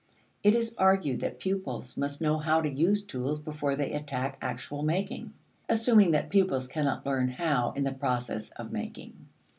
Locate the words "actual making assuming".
4.41-6.09